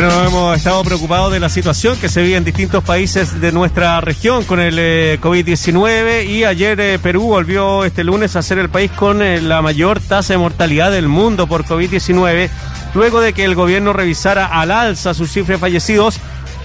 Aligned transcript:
Bueno, 0.00 0.24
hemos 0.24 0.56
estado 0.56 0.84
preocupados 0.84 1.32
de 1.32 1.40
la 1.40 1.48
situación 1.48 1.98
que 1.98 2.08
se 2.08 2.22
vive 2.22 2.36
en 2.36 2.44
distintos 2.44 2.84
países 2.84 3.40
de 3.40 3.50
nuestra 3.50 4.00
región 4.00 4.44
con 4.44 4.60
el 4.60 4.78
eh, 4.78 5.18
COVID-19 5.20 6.24
y 6.24 6.44
ayer 6.44 6.78
eh, 6.78 7.00
Perú 7.00 7.22
volvió 7.22 7.84
este 7.84 8.04
lunes 8.04 8.36
a 8.36 8.42
ser 8.42 8.58
el 8.58 8.68
país 8.68 8.92
con 8.92 9.22
eh, 9.22 9.40
la 9.40 9.60
mayor 9.60 9.98
tasa 9.98 10.34
de 10.34 10.38
mortalidad 10.38 10.92
del 10.92 11.08
mundo 11.08 11.48
por 11.48 11.64
COVID-19, 11.64 12.48
luego 12.94 13.20
de 13.20 13.32
que 13.32 13.44
el 13.44 13.56
gobierno 13.56 13.92
revisara 13.92 14.46
al 14.46 14.70
alza 14.70 15.14
sus 15.14 15.32
cifras 15.32 15.58
fallecidos 15.58 16.20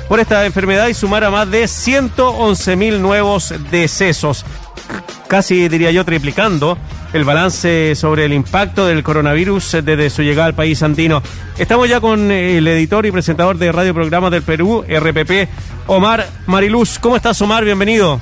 por 0.08 0.20
esta 0.20 0.46
enfermedad 0.46 0.88
y 0.90 0.94
sumara 0.94 1.32
más 1.32 1.50
de 1.50 1.68
111 1.68 2.76
mil 2.76 3.02
nuevos 3.02 3.52
decesos 3.72 4.46
casi 5.28 5.68
diría 5.68 5.92
yo 5.92 6.06
triplicando 6.06 6.78
el 7.14 7.24
balance 7.24 7.96
sobre 7.96 8.26
el 8.26 8.34
impacto 8.34 8.88
del 8.88 9.04
coronavirus 9.04 9.78
desde 9.84 10.10
su 10.10 10.24
llegada 10.24 10.48
al 10.48 10.56
país 10.56 10.82
andino. 10.84 11.22
Estamos 11.58 11.88
ya 11.88 12.00
con 12.00 12.32
el 12.32 12.68
editor 12.68 13.06
y 13.06 13.12
presentador 13.12 13.58
de 13.58 13.72
Radio 13.72 13.94
Programas 13.94 14.32
del 14.32 14.42
Perú, 14.42 14.84
RPP, 14.88 15.48
Omar 15.88 16.28
Mariluz. 16.48 17.00
¿Cómo 17.00 17.16
estás, 17.16 17.42
Omar? 17.42 17.64
Bienvenido. 17.64 18.20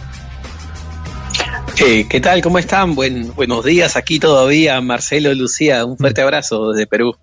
Eh, 1.77 2.05
¿Qué 2.09 2.19
tal? 2.19 2.41
¿Cómo 2.41 2.59
están? 2.59 2.93
Buen, 2.95 3.33
buenos 3.33 3.65
días 3.65 3.95
aquí 3.95 4.19
todavía, 4.19 4.79
Marcelo, 4.81 5.33
Lucía. 5.33 5.85
Un 5.85 5.97
fuerte 5.97 6.21
abrazo 6.21 6.71
desde 6.71 6.85
Perú. 6.85 7.15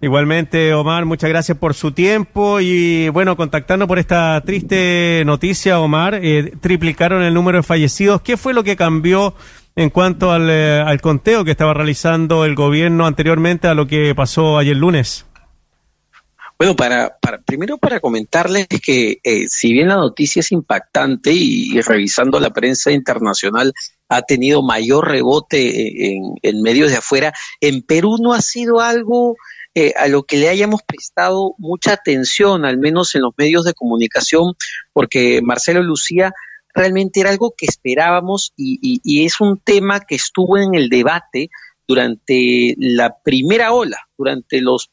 Igualmente, 0.00 0.74
Omar, 0.74 1.06
muchas 1.06 1.30
gracias 1.30 1.56
por 1.56 1.72
su 1.72 1.92
tiempo 1.92 2.60
y 2.60 3.08
bueno, 3.08 3.34
contactando 3.34 3.88
por 3.88 3.98
esta 3.98 4.38
triste 4.42 5.22
noticia, 5.24 5.80
Omar, 5.80 6.20
eh, 6.22 6.52
triplicaron 6.60 7.22
el 7.22 7.32
número 7.32 7.58
de 7.58 7.62
fallecidos. 7.62 8.20
¿Qué 8.20 8.36
fue 8.36 8.52
lo 8.52 8.62
que 8.62 8.76
cambió 8.76 9.34
en 9.74 9.88
cuanto 9.88 10.32
al, 10.32 10.50
eh, 10.50 10.80
al 10.80 11.00
conteo 11.00 11.44
que 11.44 11.50
estaba 11.50 11.72
realizando 11.72 12.44
el 12.44 12.54
gobierno 12.54 13.06
anteriormente 13.06 13.68
a 13.68 13.74
lo 13.74 13.86
que 13.86 14.14
pasó 14.14 14.58
ayer 14.58 14.76
lunes? 14.76 15.24
Bueno, 16.58 16.74
para, 16.74 17.18
para, 17.20 17.42
primero 17.42 17.76
para 17.76 18.00
comentarles 18.00 18.66
que 18.66 19.20
eh, 19.22 19.46
si 19.48 19.72
bien 19.72 19.88
la 19.88 19.96
noticia 19.96 20.40
es 20.40 20.52
impactante 20.52 21.30
y, 21.32 21.80
revisando 21.82 22.40
la 22.40 22.50
prensa 22.50 22.90
internacional 22.90 23.74
ha 24.08 24.22
tenido 24.22 24.62
mayor 24.62 25.08
rebote 25.08 26.14
en, 26.14 26.22
en 26.42 26.62
medios 26.62 26.90
de 26.90 26.96
afuera, 26.96 27.34
en 27.60 27.82
Perú 27.82 28.16
no 28.20 28.32
ha 28.32 28.40
sido 28.40 28.80
algo 28.80 29.36
eh, 29.78 29.92
a 29.94 30.08
lo 30.08 30.22
que 30.22 30.38
le 30.38 30.48
hayamos 30.48 30.80
prestado 30.82 31.54
mucha 31.58 31.92
atención, 31.92 32.64
al 32.64 32.78
menos 32.78 33.14
en 33.14 33.20
los 33.20 33.34
medios 33.36 33.66
de 33.66 33.74
comunicación, 33.74 34.54
porque 34.94 35.42
Marcelo 35.42 35.82
Lucía 35.82 36.32
realmente 36.74 37.20
era 37.20 37.28
algo 37.28 37.54
que 37.54 37.66
esperábamos 37.66 38.54
y, 38.56 39.26
es 39.26 39.38
un 39.38 39.58
tema 39.58 40.00
que 40.00 40.14
estuvo 40.14 40.56
en 40.56 40.74
el 40.74 40.88
debate 40.88 41.50
durante 41.86 42.74
la 42.78 43.16
primera 43.22 43.72
ola, 43.72 43.98
durante 44.18 44.60
los, 44.60 44.90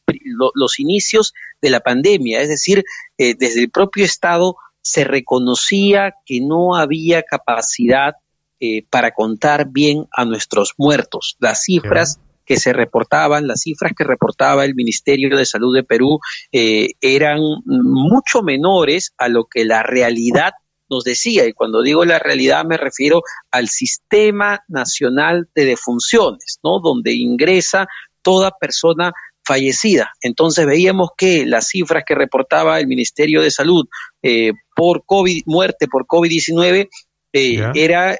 los 0.54 0.80
inicios 0.80 1.34
de 1.60 1.70
la 1.70 1.80
pandemia, 1.80 2.40
es 2.40 2.48
decir, 2.48 2.84
eh, 3.18 3.34
desde 3.38 3.60
el 3.60 3.70
propio 3.70 4.04
Estado 4.04 4.56
se 4.82 5.04
reconocía 5.04 6.14
que 6.26 6.40
no 6.40 6.76
había 6.76 7.22
capacidad 7.22 8.14
eh, 8.60 8.84
para 8.90 9.12
contar 9.12 9.68
bien 9.70 10.06
a 10.12 10.24
nuestros 10.24 10.74
muertos. 10.78 11.36
Las 11.40 11.64
cifras 11.64 12.20
que 12.44 12.58
se 12.58 12.72
reportaban, 12.72 13.46
las 13.46 13.62
cifras 13.62 13.92
que 13.96 14.04
reportaba 14.04 14.64
el 14.64 14.74
Ministerio 14.74 15.36
de 15.36 15.46
Salud 15.46 15.74
de 15.74 15.82
Perú 15.82 16.20
eh, 16.52 16.90
eran 17.00 17.40
mucho 17.64 18.42
menores 18.42 19.14
a 19.16 19.28
lo 19.28 19.46
que 19.46 19.64
la 19.64 19.82
realidad 19.82 20.52
nos 20.88 21.04
decía. 21.04 21.46
Y 21.46 21.52
cuando 21.52 21.82
digo 21.82 22.04
la 22.04 22.18
realidad 22.18 22.64
me 22.64 22.76
refiero 22.76 23.22
al 23.50 23.68
Sistema 23.68 24.62
Nacional 24.68 25.48
de 25.54 25.64
Defunciones, 25.64 26.58
¿no? 26.62 26.80
Donde 26.80 27.12
ingresa 27.12 27.86
toda 28.22 28.50
persona 28.52 29.12
fallecida. 29.44 30.12
Entonces 30.22 30.66
veíamos 30.66 31.10
que 31.16 31.44
las 31.46 31.68
cifras 31.68 32.04
que 32.06 32.14
reportaba 32.14 32.80
el 32.80 32.86
Ministerio 32.86 33.42
de 33.42 33.50
Salud 33.50 33.86
eh, 34.22 34.52
por 34.74 35.04
COVID, 35.04 35.42
muerte 35.46 35.86
por 35.86 36.06
COVID-19, 36.06 36.88
eh, 37.36 37.70
era 37.74 38.16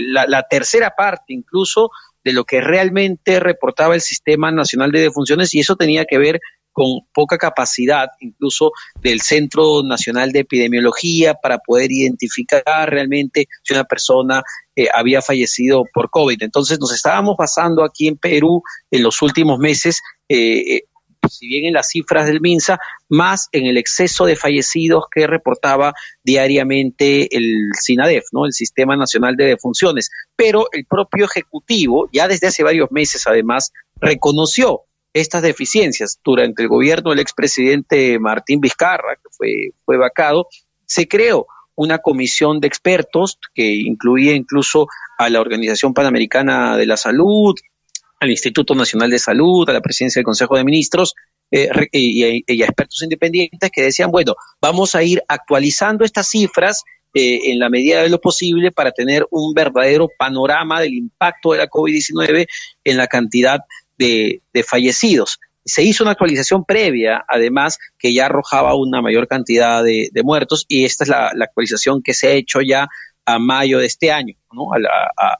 la, 0.00 0.26
la, 0.26 0.42
tercera 0.42 0.90
parte 0.96 1.32
incluso 1.32 1.90
de 2.24 2.32
lo 2.32 2.44
que 2.44 2.60
realmente 2.60 3.38
reportaba 3.38 3.94
el 3.94 4.00
Sistema 4.00 4.50
Nacional 4.50 4.90
de 4.90 5.02
Defunciones 5.02 5.54
y 5.54 5.60
eso 5.60 5.76
tenía 5.76 6.04
que 6.04 6.18
ver 6.18 6.40
con 6.74 7.00
poca 7.14 7.38
capacidad 7.38 8.08
incluso 8.20 8.72
del 9.00 9.22
Centro 9.22 9.82
Nacional 9.82 10.32
de 10.32 10.40
Epidemiología 10.40 11.34
para 11.34 11.58
poder 11.58 11.90
identificar 11.90 12.90
realmente 12.90 13.46
si 13.62 13.72
una 13.72 13.84
persona 13.84 14.42
eh, 14.76 14.88
había 14.92 15.22
fallecido 15.22 15.84
por 15.94 16.10
COVID. 16.10 16.42
Entonces 16.42 16.78
nos 16.78 16.92
estábamos 16.92 17.36
basando 17.38 17.84
aquí 17.84 18.08
en 18.08 18.18
Perú 18.18 18.62
en 18.90 19.02
los 19.02 19.22
últimos 19.22 19.58
meses 19.58 20.00
eh, 20.28 20.76
eh 20.76 20.80
si 21.30 21.46
bien 21.46 21.64
en 21.64 21.74
las 21.74 21.88
cifras 21.88 22.26
del 22.26 22.40
MINSA, 22.40 22.78
más 23.08 23.48
en 23.52 23.66
el 23.66 23.76
exceso 23.76 24.26
de 24.26 24.36
fallecidos 24.36 25.04
que 25.10 25.26
reportaba 25.26 25.94
diariamente 26.22 27.34
el 27.36 27.70
SINADEF, 27.80 28.24
¿no? 28.32 28.46
el 28.46 28.52
Sistema 28.52 28.96
Nacional 28.96 29.36
de 29.36 29.46
Defunciones. 29.46 30.10
Pero 30.36 30.66
el 30.72 30.84
propio 30.84 31.24
Ejecutivo, 31.24 32.08
ya 32.12 32.28
desde 32.28 32.48
hace 32.48 32.62
varios 32.62 32.90
meses 32.90 33.26
además, 33.26 33.72
reconoció 33.96 34.82
estas 35.14 35.42
deficiencias. 35.42 36.18
Durante 36.22 36.62
el 36.62 36.68
gobierno 36.68 37.10
del 37.10 37.20
expresidente 37.20 38.18
Martín 38.18 38.60
Vizcarra, 38.60 39.16
que 39.16 39.30
fue, 39.30 39.70
fue 39.84 39.96
vacado, 39.96 40.48
se 40.84 41.08
creó 41.08 41.46
una 41.76 41.98
comisión 41.98 42.60
de 42.60 42.68
expertos 42.68 43.38
que 43.54 43.74
incluía 43.74 44.34
incluso 44.34 44.86
a 45.18 45.30
la 45.30 45.40
Organización 45.40 45.94
Panamericana 45.94 46.76
de 46.76 46.86
la 46.86 46.96
Salud, 46.96 47.54
al 48.20 48.30
Instituto 48.30 48.74
Nacional 48.74 49.10
de 49.10 49.18
Salud, 49.18 49.68
a 49.68 49.72
la 49.72 49.80
presidencia 49.80 50.20
del 50.20 50.24
Consejo 50.24 50.56
de 50.56 50.64
Ministros 50.64 51.14
eh, 51.50 51.68
y, 51.92 52.22
a 52.62 52.66
expertos 52.66 53.02
independientes 53.02 53.70
que 53.70 53.82
decían, 53.82 54.10
bueno, 54.10 54.34
vamos 54.60 54.94
a 54.94 55.02
ir 55.02 55.22
actualizando 55.28 56.04
estas 56.04 56.28
cifras 56.28 56.82
eh, 57.12 57.52
en 57.52 57.58
la 57.58 57.68
medida 57.68 58.02
de 58.02 58.08
lo 58.08 58.20
posible 58.20 58.72
para 58.72 58.90
tener 58.90 59.26
un 59.30 59.54
verdadero 59.54 60.08
panorama 60.18 60.80
del 60.80 60.94
impacto 60.94 61.52
de 61.52 61.58
la 61.58 61.68
COVID-19 61.68 62.46
en 62.84 62.96
la 62.96 63.06
cantidad 63.06 63.60
de, 63.98 64.42
fallecidos. 64.66 65.40
Se 65.64 65.82
hizo 65.82 66.04
una 66.04 66.12
actualización 66.12 66.64
previa, 66.64 67.24
además, 67.26 67.78
que 67.98 68.12
ya 68.12 68.26
arrojaba 68.26 68.74
una 68.74 69.00
mayor 69.00 69.26
cantidad 69.26 69.82
de, 69.82 70.10
muertos 70.22 70.66
y 70.68 70.84
esta 70.84 71.04
es 71.04 71.10
la, 71.10 71.28
actualización 71.28 72.02
que 72.02 72.14
se 72.14 72.28
ha 72.28 72.32
hecho 72.32 72.60
ya 72.60 72.88
a 73.26 73.38
mayo 73.38 73.78
de 73.78 73.86
este 73.86 74.12
año, 74.12 74.34
¿no? 74.52 74.74
a, 74.74 74.78
la, 74.78 74.90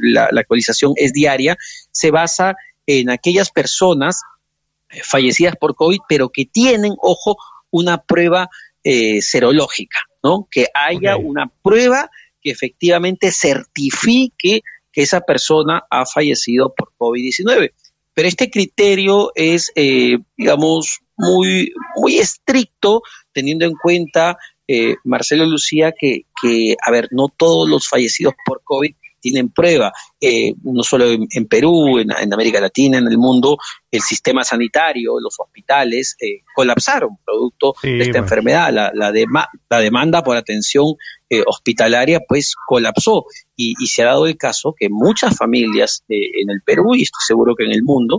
la, 0.00 0.28
actualización 0.32 0.92
es 0.96 1.12
diaria, 1.12 1.56
se 1.90 2.10
basa 2.10 2.54
en 2.86 3.10
aquellas 3.10 3.50
personas 3.50 4.22
eh, 4.90 5.00
fallecidas 5.02 5.56
por 5.56 5.74
COVID, 5.74 5.98
pero 6.08 6.28
que 6.28 6.46
tienen, 6.46 6.94
ojo, 7.02 7.36
una 7.70 7.98
prueba 7.98 8.48
eh, 8.88 9.20
serológica, 9.20 9.98
¿no? 10.22 10.46
Que 10.48 10.66
haya 10.72 11.16
una 11.16 11.50
prueba 11.62 12.08
que 12.40 12.50
efectivamente 12.50 13.32
certifique 13.32 14.60
que 14.92 15.02
esa 15.02 15.20
persona 15.22 15.82
ha 15.90 16.06
fallecido 16.06 16.72
por 16.72 16.92
COVID-19. 16.96 17.72
Pero 18.14 18.28
este 18.28 18.48
criterio 18.48 19.32
es, 19.34 19.72
digamos, 19.74 21.00
muy, 21.16 21.72
muy 21.96 22.18
estricto, 22.18 23.02
teniendo 23.32 23.64
en 23.64 23.74
cuenta, 23.74 24.38
eh, 24.68 24.96
Marcelo 25.04 25.46
Lucía, 25.46 25.92
que, 25.92 26.26
que, 26.40 26.76
a 26.80 26.90
ver, 26.90 27.08
no 27.10 27.28
todos 27.28 27.68
los 27.68 27.88
fallecidos 27.88 28.34
por 28.44 28.62
COVID 28.64 28.94
tienen 29.26 29.48
prueba, 29.48 29.92
eh, 30.20 30.54
no 30.62 30.84
solo 30.84 31.06
en, 31.10 31.46
Perú, 31.46 31.98
en, 31.98 32.32
América 32.32 32.60
Latina, 32.60 32.98
en 32.98 33.08
el 33.08 33.18
mundo, 33.18 33.58
el 33.90 34.00
sistema 34.00 34.44
sanitario, 34.44 35.18
los 35.20 35.34
hospitales 35.40 36.14
eh, 36.20 36.42
colapsaron 36.54 37.18
producto 37.24 37.74
de 37.82 38.02
esta 38.02 38.18
enfermedad. 38.18 38.72
La, 38.72 38.92
la, 38.94 39.12
la, 39.68 39.80
demanda 39.80 40.22
por 40.22 40.36
atención 40.36 40.94
eh, 41.28 41.42
hospitalaria 41.44 42.20
pues 42.20 42.54
colapsó 42.68 43.24
y, 43.56 43.74
se 43.88 44.02
ha 44.02 44.06
dado 44.06 44.26
el 44.28 44.36
caso 44.36 44.76
que 44.78 44.88
muchas 44.88 45.36
familias 45.36 46.04
en 46.08 46.48
el 46.48 46.62
Perú 46.64 46.94
y 46.94 47.02
estoy 47.02 47.22
seguro 47.26 47.56
que 47.56 47.64
en 47.64 47.72
el 47.72 47.82
mundo 47.82 48.18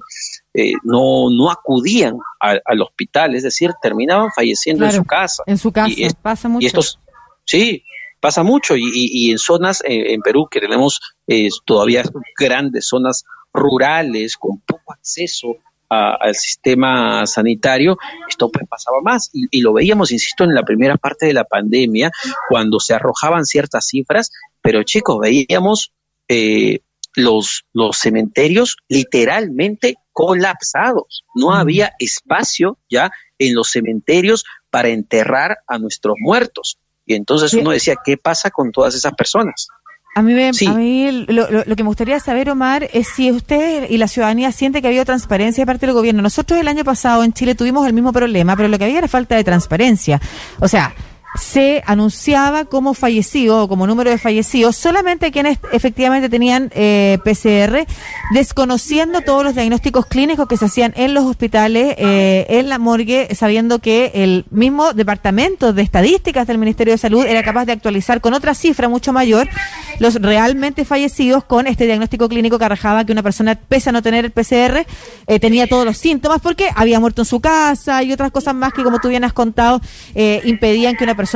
no, 0.84 1.30
no 1.30 1.50
acudían 1.50 2.18
al 2.42 2.82
hospital, 2.82 3.34
es 3.34 3.44
decir, 3.44 3.72
terminaban 3.82 4.30
falleciendo 4.36 4.84
en 4.84 4.92
su 4.92 5.06
casa. 5.06 5.44
En 5.46 5.58
su 5.58 5.72
casa, 5.72 5.94
pasa 6.22 6.50
mucho. 6.50 6.66
Y 6.66 6.68
estos, 6.68 7.00
sí, 7.46 7.84
pasa 8.20 8.44
mucho 8.44 8.76
y, 8.78 9.32
en 9.32 9.38
zonas 9.38 9.82
eh, 9.86 10.14
en 10.14 10.22
Perú 10.22 10.48
que 10.50 10.60
tenemos 10.60 11.00
eh, 11.28 11.50
todavía 11.66 12.04
grandes 12.38 12.88
zonas 12.88 13.24
rurales 13.54 14.38
con 14.38 14.60
poco 14.60 14.94
acceso 14.94 15.56
al 15.90 16.36
sistema 16.36 17.26
sanitario, 17.26 17.98
esto 18.28 18.52
pues 18.52 18.68
pasaba 18.68 18.98
más 19.02 19.30
y, 19.32 19.62
lo 19.62 19.72
veíamos, 19.72 20.12
insisto, 20.12 20.44
en 20.44 20.54
la 20.54 20.64
primera 20.64 20.98
parte 20.98 21.28
de 21.28 21.34
la 21.34 21.46
pandemia 21.46 22.12
cuando 22.50 22.82
se 22.82 22.94
arrojaban 22.94 23.46
ciertas 23.46 23.88
cifras, 23.88 24.32
pero 24.62 24.84
chicos, 24.84 25.18
veíamos 25.22 25.94
eh, 26.28 26.82
los, 27.16 27.64
los 27.72 27.98
cementerios 27.98 28.76
literalmente 28.90 29.96
colapsados, 30.12 31.24
no 31.36 31.54
había 31.54 31.94
espacio 32.00 32.78
ya 32.90 33.10
en 33.40 33.56
los 33.56 33.70
cementerios 33.70 34.44
para 34.70 34.90
enterrar 34.90 35.60
a 35.68 35.80
nuestros 35.80 36.16
muertos. 36.20 36.80
Y 37.08 37.16
entonces 37.16 37.54
uno 37.54 37.72
decía, 37.72 37.96
¿qué 38.04 38.18
pasa 38.18 38.52
con 38.52 38.72
todas 38.72 38.94
esas 38.94 39.14
personas? 39.14 39.70
A 40.14 40.22
mí, 40.22 40.34
a 40.34 40.74
mí 40.74 41.26
lo, 41.28 41.48
lo, 41.50 41.76
que 41.76 41.84
me 41.84 41.88
gustaría 41.88 42.20
saber, 42.20 42.50
Omar, 42.50 42.90
es 42.92 43.08
si 43.08 43.32
usted 43.32 43.88
y 43.88 43.98
la 43.98 44.08
ciudadanía 44.08 44.52
siente 44.52 44.82
que 44.82 44.88
ha 44.88 44.90
habido 44.90 45.06
transparencia 45.06 45.62
de 45.62 45.68
parte 45.68 45.86
del 45.86 45.94
gobierno. 45.94 46.24
Nosotros 46.24 46.60
el 46.60 46.68
año 46.68 46.84
pasado 46.84 47.24
en 47.24 47.34
Chile 47.34 47.54
tuvimos 47.54 47.86
el 47.86 47.94
mismo 47.94 48.12
problema, 48.12 48.56
pero 48.56 48.68
lo 48.68 48.80
que 48.80 48.86
había 48.86 48.98
era 48.98 49.08
falta 49.08 49.36
de 49.36 49.44
transparencia. 49.44 50.20
O 50.60 50.68
sea, 50.68 50.94
se 51.40 51.84
anunciaba 51.86 52.66
como 52.66 52.94
fallecido 52.94 53.64
o 53.64 53.68
como 53.68 53.88
número 53.88 54.10
de 54.10 54.18
fallecidos 54.18 54.76
solamente 54.76 55.32
quienes 55.32 55.60
efectivamente 55.72 56.30
tenían 56.30 56.72
eh, 56.74 57.20
PCR, 57.24 57.86
desconociendo 58.34 59.22
todos 59.22 59.44
los 59.44 59.56
diagnósticos 59.56 60.06
clínicos 60.06 60.48
que 60.48 60.58
se 60.58 60.66
hacían 60.66 60.94
en 60.96 61.14
los 61.14 61.26
hospitales, 61.26 61.96
eh, 61.98 62.46
en 62.50 62.70
la 62.70 62.80
morgue, 62.80 63.34
sabiendo 63.36 63.80
que 63.80 64.12
el 64.16 64.46
mismo 64.50 64.94
departamento 64.94 65.74
de 65.74 65.82
estadísticas 65.82 66.48
del 66.48 66.58
Ministerio 66.58 66.94
de 66.94 66.98
Salud 66.98 67.26
era 67.26 67.44
capaz 67.44 67.66
de 67.66 67.74
actualizar 67.74 68.22
con 68.22 68.34
otra 68.34 68.54
cifra 68.54 68.90
mucho 68.90 69.14
mayor 69.14 69.48
los 70.00 70.16
realmente 70.16 70.86
fallecidos 70.86 71.44
con 71.44 71.68
este 71.68 71.86
diagnóstico 71.86 72.30
clínico 72.30 72.60
que 72.60 72.66
arrojaba 72.66 73.06
que 73.06 73.12
una 73.12 73.24
persona, 73.24 73.56
pese 73.56 73.90
a 73.90 73.92
no 73.94 74.02
tener 74.02 74.26
el 74.26 74.32
PCR, 74.32 74.86
eh, 75.28 75.40
tenía 75.40 75.68
todos 75.68 75.86
los 75.86 75.98
síntomas 75.98 76.42
porque 76.42 76.70
había 76.76 77.00
muerto 77.00 77.22
en 77.22 77.26
su 77.26 77.40
casa 77.40 78.04
y 78.04 78.12
otras 78.12 78.32
cosas 78.32 78.56
más 78.56 78.74
que, 78.74 78.84
como 78.84 79.00
tú 79.00 79.10
bien 79.10 79.24
has 79.24 79.34
contado, 79.34 79.82
impedían 80.16 80.96
que 80.96 81.04
una 81.04 81.16
persona 81.16 81.27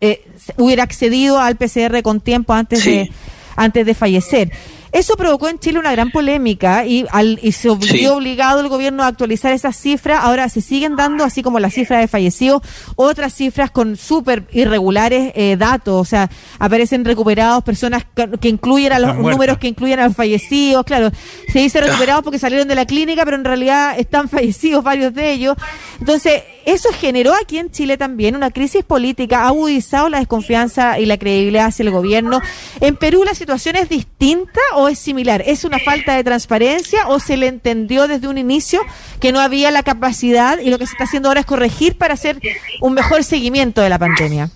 eh, 0.00 0.26
hubiera 0.56 0.82
accedido 0.82 1.38
al 1.38 1.56
PCR 1.56 2.02
con 2.02 2.20
tiempo 2.20 2.52
antes 2.52 2.84
de 2.84 3.10
antes 3.56 3.84
de 3.84 3.94
fallecer. 3.94 4.50
Eso 4.92 5.16
provocó 5.16 5.48
en 5.48 5.60
Chile 5.60 5.78
una 5.78 5.92
gran 5.92 6.10
polémica 6.10 6.84
y, 6.84 7.06
al, 7.12 7.38
y 7.42 7.52
se 7.52 7.68
vio 7.76 8.16
obligado 8.16 8.58
el 8.58 8.68
gobierno 8.68 9.04
a 9.04 9.06
actualizar 9.06 9.52
esas 9.52 9.76
cifras. 9.76 10.18
Ahora 10.22 10.48
se 10.48 10.60
siguen 10.60 10.96
dando, 10.96 11.22
así 11.22 11.44
como 11.44 11.60
la 11.60 11.70
cifra 11.70 11.98
de 11.98 12.08
fallecidos, 12.08 12.62
otras 12.96 13.32
cifras 13.32 13.70
con 13.70 13.96
súper 13.96 14.48
irregulares 14.50 15.32
eh, 15.36 15.56
datos. 15.56 16.00
O 16.00 16.04
sea, 16.04 16.28
aparecen 16.58 17.04
recuperados 17.04 17.62
personas 17.62 18.04
que, 18.40 18.48
incluyen 18.48 18.92
a 18.92 18.98
los 18.98 19.16
números 19.16 19.58
que 19.58 19.68
incluyen 19.68 20.00
a 20.00 20.06
los 20.06 20.16
fallecidos. 20.16 20.84
Claro, 20.84 21.10
se 21.52 21.60
dice 21.60 21.80
recuperados 21.80 22.24
porque 22.24 22.40
salieron 22.40 22.66
de 22.66 22.74
la 22.74 22.84
clínica, 22.84 23.24
pero 23.24 23.36
en 23.36 23.44
realidad 23.44 23.96
están 23.96 24.28
fallecidos 24.28 24.82
varios 24.82 25.14
de 25.14 25.30
ellos. 25.30 25.56
Entonces, 26.00 26.42
eso 26.72 26.90
generó 26.92 27.32
aquí 27.34 27.58
en 27.58 27.70
Chile 27.70 27.96
también 27.96 28.36
una 28.36 28.50
crisis 28.50 28.84
política, 28.84 29.42
ha 29.42 29.48
agudizado 29.48 30.08
la 30.08 30.18
desconfianza 30.18 30.98
y 30.98 31.06
la 31.06 31.18
credibilidad 31.18 31.66
hacia 31.66 31.82
el 31.82 31.90
gobierno. 31.90 32.40
En 32.80 32.96
Perú 32.96 33.24
la 33.24 33.34
situación 33.34 33.76
es 33.76 33.88
distinta 33.88 34.60
o 34.74 34.88
es 34.88 34.98
similar? 34.98 35.42
¿Es 35.46 35.64
una 35.64 35.78
falta 35.78 36.14
de 36.14 36.24
transparencia 36.24 37.08
o 37.08 37.18
se 37.18 37.36
le 37.36 37.48
entendió 37.48 38.08
desde 38.08 38.28
un 38.28 38.38
inicio 38.38 38.80
que 39.20 39.32
no 39.32 39.40
había 39.40 39.70
la 39.70 39.82
capacidad 39.82 40.58
y 40.58 40.70
lo 40.70 40.78
que 40.78 40.86
se 40.86 40.92
está 40.92 41.04
haciendo 41.04 41.28
ahora 41.28 41.40
es 41.40 41.46
corregir 41.46 41.96
para 41.98 42.14
hacer 42.14 42.40
un 42.80 42.94
mejor 42.94 43.24
seguimiento 43.24 43.80
de 43.80 43.88
la 43.88 43.98
pandemia? 43.98 44.50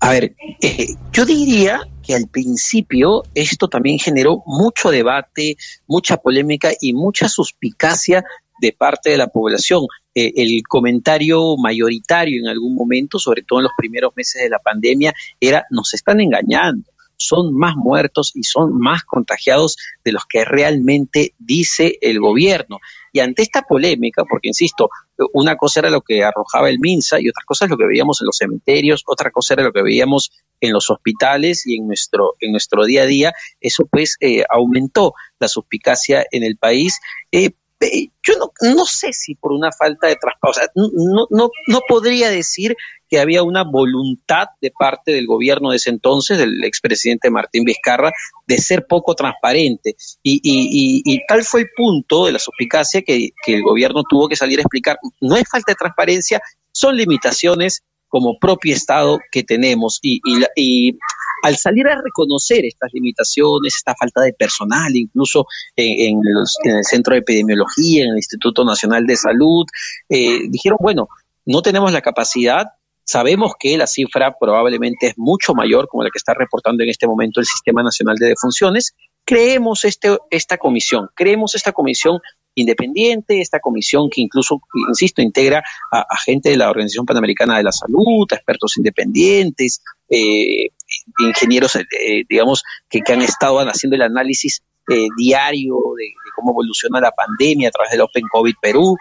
A 0.00 0.10
ver, 0.10 0.34
eh, 0.60 0.88
yo 1.12 1.24
diría 1.24 1.80
que 2.02 2.14
al 2.14 2.28
principio 2.28 3.24
esto 3.34 3.68
también 3.68 3.98
generó 3.98 4.42
mucho 4.46 4.90
debate, 4.90 5.56
mucha 5.86 6.16
polémica 6.16 6.70
y 6.80 6.92
mucha 6.92 7.28
suspicacia 7.28 8.24
de 8.60 8.72
parte 8.72 9.10
de 9.10 9.18
la 9.18 9.28
población. 9.28 9.86
Eh, 10.14 10.32
el 10.36 10.62
comentario 10.68 11.56
mayoritario 11.56 12.40
en 12.40 12.48
algún 12.48 12.74
momento, 12.74 13.18
sobre 13.18 13.42
todo 13.42 13.60
en 13.60 13.64
los 13.64 13.72
primeros 13.76 14.12
meses 14.16 14.42
de 14.42 14.48
la 14.48 14.58
pandemia, 14.58 15.14
era 15.40 15.64
nos 15.70 15.92
están 15.94 16.20
engañando 16.20 16.84
son 17.18 17.54
más 17.54 17.76
muertos 17.76 18.32
y 18.34 18.42
son 18.44 18.78
más 18.78 19.04
contagiados 19.04 19.76
de 20.04 20.12
los 20.12 20.24
que 20.26 20.44
realmente 20.44 21.34
dice 21.38 21.98
el 22.00 22.20
gobierno. 22.20 22.78
Y 23.12 23.20
ante 23.20 23.42
esta 23.42 23.62
polémica, 23.62 24.24
porque 24.28 24.48
insisto, 24.48 24.90
una 25.32 25.56
cosa 25.56 25.80
era 25.80 25.90
lo 25.90 26.02
que 26.02 26.22
arrojaba 26.22 26.68
el 26.68 26.78
MINSA 26.78 27.20
y 27.20 27.28
otra 27.28 27.44
cosa 27.46 27.64
es 27.64 27.70
lo 27.70 27.78
que 27.78 27.86
veíamos 27.86 28.20
en 28.20 28.26
los 28.26 28.36
cementerios, 28.36 29.02
otra 29.06 29.30
cosa 29.30 29.54
era 29.54 29.62
lo 29.62 29.72
que 29.72 29.82
veíamos 29.82 30.30
en 30.60 30.72
los 30.72 30.90
hospitales 30.90 31.66
y 31.66 31.76
en 31.76 31.86
nuestro, 31.86 32.34
en 32.40 32.52
nuestro 32.52 32.84
día 32.84 33.02
a 33.02 33.06
día, 33.06 33.32
eso 33.60 33.86
pues 33.90 34.16
eh, 34.20 34.44
aumentó 34.50 35.14
la 35.38 35.48
suspicacia 35.48 36.26
en 36.30 36.42
el 36.42 36.56
país. 36.56 36.98
Eh, 37.32 37.52
yo 37.80 38.34
no, 38.38 38.52
no 38.74 38.84
sé 38.86 39.12
si 39.12 39.34
por 39.34 39.52
una 39.52 39.70
falta 39.70 40.06
de 40.06 40.16
traspaso, 40.16 40.60
no, 40.74 41.26
no, 41.30 41.50
no 41.66 41.80
podría 41.86 42.30
decir 42.30 42.74
que 43.08 43.20
había 43.20 43.42
una 43.42 43.62
voluntad 43.62 44.48
de 44.60 44.72
parte 44.76 45.12
del 45.12 45.26
gobierno 45.26 45.70
de 45.70 45.76
ese 45.76 45.90
entonces, 45.90 46.38
del 46.38 46.64
expresidente 46.64 47.30
Martín 47.30 47.64
Vizcarra, 47.64 48.12
de 48.46 48.58
ser 48.58 48.86
poco 48.86 49.14
transparente. 49.14 49.94
Y, 50.22 50.40
y, 50.42 51.02
y, 51.04 51.26
tal 51.26 51.44
fue 51.44 51.62
el 51.62 51.68
punto 51.76 52.26
de 52.26 52.32
la 52.32 52.38
suspicacia 52.38 53.02
que, 53.02 53.30
que 53.44 53.54
el 53.54 53.62
gobierno 53.62 54.02
tuvo 54.08 54.28
que 54.28 54.36
salir 54.36 54.58
a 54.58 54.62
explicar. 54.62 54.98
No 55.20 55.36
es 55.36 55.44
falta 55.48 55.72
de 55.72 55.76
transparencia, 55.76 56.40
son 56.72 56.96
limitaciones 56.96 57.82
como 58.08 58.38
propio 58.38 58.74
Estado 58.74 59.18
que 59.30 59.42
tenemos. 59.42 59.98
Y, 60.02 60.20
y, 60.56 60.98
al 61.46 61.56
salir 61.56 61.86
a 61.86 62.02
reconocer 62.02 62.64
estas 62.64 62.92
limitaciones, 62.92 63.76
esta 63.76 63.94
falta 63.94 64.20
de 64.22 64.32
personal, 64.32 64.94
incluso 64.96 65.46
en, 65.76 66.18
el 66.64 66.84
Centro 66.84 67.14
de 67.14 67.20
Epidemiología, 67.20 68.02
en 68.02 68.10
el 68.10 68.16
Instituto 68.16 68.64
Nacional 68.64 69.06
de 69.06 69.14
Salud, 69.14 69.64
eh, 70.08 70.40
dijeron, 70.48 70.78
bueno, 70.80 71.08
no 71.44 71.62
tenemos 71.62 71.92
la 71.92 72.00
capacidad, 72.00 72.66
sabemos 73.04 73.52
que 73.60 73.78
la 73.78 73.86
cifra 73.86 74.34
probablemente 74.40 75.06
es 75.06 75.14
mucho 75.16 75.54
mayor 75.54 75.86
como 75.86 76.02
la 76.02 76.10
que 76.10 76.18
está 76.18 76.34
reportando 76.34 76.82
en 76.82 76.90
este 76.90 77.06
momento 77.06 77.38
el 77.38 77.46
Sistema 77.46 77.80
Nacional 77.80 78.16
de 78.16 78.26
Defunciones, 78.26 78.96
creemos 79.24 79.84
este, 79.84 80.18
esta 80.30 80.58
comisión, 80.58 81.10
creemos 81.14 81.54
esta 81.54 81.70
comisión 81.70 82.18
independiente, 82.56 83.40
esta 83.40 83.60
comisión 83.60 84.08
que 84.10 84.22
incluso, 84.22 84.60
insisto, 84.88 85.22
integra 85.22 85.62
a, 85.92 86.16
gente 86.24 86.50
de 86.50 86.56
la 86.56 86.70
Organización 86.70 87.06
Panamericana 87.06 87.56
de 87.56 87.62
la 87.62 87.72
Salud, 87.72 88.26
a 88.30 88.34
expertos 88.34 88.76
independientes, 88.78 89.82
eh, 90.08 90.70
ingenieros, 91.18 91.76
eh, 91.76 91.84
digamos, 92.28 92.64
que, 92.88 93.00
han 93.06 93.22
estado 93.22 93.58
haciendo 93.60 93.96
el 93.96 94.02
análisis 94.02 94.62
eh, 94.88 95.06
diario 95.16 95.76
de, 95.96 96.04
de, 96.04 96.30
cómo 96.34 96.52
evoluciona 96.52 97.00
la 97.00 97.12
pandemia 97.12 97.68
a 97.68 97.72
través 97.72 97.92
del 97.92 98.00
Open 98.00 98.24
COVID 98.32 98.54
Perú, 98.60 98.96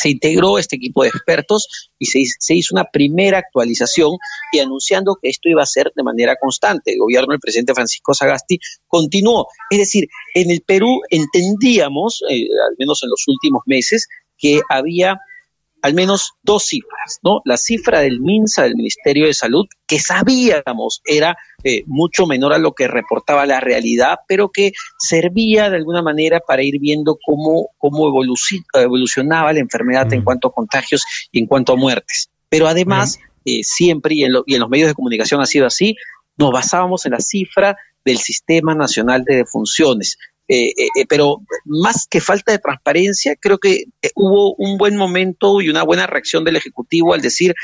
se 0.00 0.08
integró 0.08 0.58
este 0.58 0.76
equipo 0.76 1.02
de 1.02 1.10
expertos 1.10 1.68
y 1.98 2.06
se, 2.06 2.54
hizo 2.54 2.74
una 2.74 2.84
primera 2.84 3.38
actualización 3.38 4.16
y 4.52 4.60
anunciando 4.60 5.16
que 5.20 5.28
esto 5.28 5.48
iba 5.50 5.62
a 5.62 5.66
ser 5.66 5.92
de 5.94 6.02
manera 6.02 6.36
constante. 6.40 6.92
El 6.92 7.00
gobierno 7.00 7.32
del 7.32 7.40
presidente 7.40 7.74
Francisco 7.74 8.14
Sagasti 8.14 8.58
continuó. 8.86 9.46
Es 9.68 9.78
decir, 9.78 10.08
en 10.34 10.50
el 10.50 10.62
Perú 10.62 11.00
entendíamos, 11.10 12.22
eh, 12.30 12.48
al 12.68 12.76
menos 12.78 13.02
en 13.02 13.10
los 13.10 13.24
últimos 13.26 13.62
meses, 13.66 14.08
que 14.38 14.60
había 14.70 15.20
al 15.82 15.94
menos 15.94 16.32
dos 16.42 16.64
cifras, 16.64 17.20
¿no? 17.22 17.40
La 17.44 17.56
cifra 17.56 18.00
del 18.00 18.20
MINSA, 18.20 18.64
del 18.64 18.76
Ministerio 18.76 19.26
de 19.26 19.34
Salud, 19.34 19.66
que 19.86 19.98
sabíamos 19.98 21.00
era 21.04 21.36
eh, 21.64 21.82
mucho 21.86 22.26
menor 22.26 22.52
a 22.52 22.58
lo 22.58 22.72
que 22.72 22.88
reportaba 22.88 23.46
la 23.46 23.60
realidad, 23.60 24.20
pero 24.28 24.50
que 24.50 24.72
servía 24.98 25.70
de 25.70 25.76
alguna 25.76 26.02
manera 26.02 26.40
para 26.40 26.62
ir 26.62 26.78
viendo 26.78 27.18
cómo, 27.24 27.68
cómo 27.78 28.08
evolucionaba 28.74 29.52
la 29.52 29.60
enfermedad 29.60 30.12
en 30.12 30.22
cuanto 30.22 30.48
a 30.48 30.52
contagios 30.52 31.04
y 31.32 31.40
en 31.40 31.46
cuanto 31.46 31.72
a 31.72 31.76
muertes. 31.76 32.30
Pero 32.48 32.66
además, 32.66 33.18
eh, 33.44 33.62
siempre, 33.62 34.14
y 34.14 34.24
en, 34.24 34.32
y 34.46 34.54
en 34.54 34.60
los 34.60 34.70
medios 34.70 34.88
de 34.88 34.94
comunicación 34.94 35.40
ha 35.40 35.46
sido 35.46 35.66
así, 35.66 35.96
nos 36.36 36.52
basábamos 36.52 37.06
en 37.06 37.12
la 37.12 37.20
cifra 37.20 37.76
del 38.04 38.18
Sistema 38.18 38.74
Nacional 38.74 39.24
de 39.24 39.36
Defunciones, 39.36 40.18
eh, 40.52 40.72
eh, 40.76 40.88
eh, 40.96 41.06
pero 41.08 41.42
más 41.64 42.08
que 42.10 42.20
falta 42.20 42.50
de 42.50 42.58
transparencia, 42.58 43.36
creo 43.36 43.58
que 43.58 43.84
hubo 44.16 44.56
un 44.56 44.78
buen 44.78 44.96
momento 44.96 45.60
y 45.60 45.68
una 45.68 45.84
buena 45.84 46.08
reacción 46.08 46.42
del 46.42 46.56
Ejecutivo 46.56 47.14
al 47.14 47.20
decir 47.20 47.54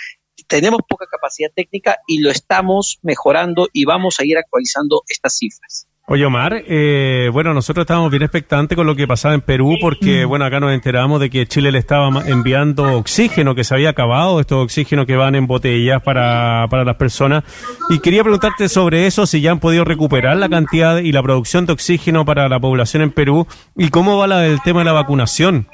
tenemos 0.47 0.83
poca 0.89 1.07
capacidad 1.11 1.51
técnica 1.53 1.97
y 2.07 2.21
lo 2.21 2.31
estamos 2.31 3.01
mejorando 3.03 3.69
y 3.73 3.87
vamos 3.87 4.21
a 4.21 4.25
ir 4.25 4.39
actualizando 4.39 5.03
estas 5.09 5.37
cifras. 5.37 5.89
Oye, 6.09 6.25
Omar, 6.25 6.63
eh, 6.69 7.31
bueno, 7.33 7.53
nosotros 7.53 7.83
estábamos 7.83 8.13
bien 8.13 8.23
expectantes 8.23 8.77
con 8.77 8.87
lo 8.87 8.95
que 8.95 9.09
pasaba 9.09 9.35
en 9.35 9.41
Perú 9.41 9.75
porque, 9.81 10.25
mm. 10.25 10.29
bueno, 10.29 10.45
acá 10.45 10.61
nos 10.61 10.73
enteramos 10.73 11.19
de 11.19 11.31
que 11.31 11.49
Chile 11.49 11.73
le 11.73 11.79
estaba 11.79 12.23
enviando 12.27 12.97
oxígeno, 12.97 13.57
que 13.57 13.65
se 13.65 13.75
había 13.75 13.91
acabado, 13.91 14.39
estos 14.39 14.63
oxígenos 14.63 15.07
que 15.07 15.17
van 15.17 15.35
en 15.35 15.49
botellas 15.49 16.01
para, 16.03 16.69
para 16.71 16.85
las 16.85 16.95
personas. 16.95 17.43
Y 17.91 17.99
quería 17.99 18.23
preguntarte 18.23 18.69
sobre 18.69 19.09
eso, 19.09 19.27
si 19.27 19.41
ya 19.41 19.51
han 19.51 19.59
podido 19.59 19.85
recuperar 19.85 20.37
la 20.37 20.49
cantidad 20.49 20.99
y 20.99 21.11
la 21.11 21.25
producción 21.25 21.67
de 21.67 21.73
oxígeno 21.73 22.25
para 22.25 22.49
la 22.49 22.61
población 22.61 23.03
en 23.03 23.11
Perú 23.11 23.49
y 23.77 23.89
cómo 23.89 24.17
va 24.17 24.29
la, 24.29 24.47
el 24.47 24.63
tema 24.63 24.83
de 24.83 24.85
la 24.85 24.93
vacunación. 24.93 25.67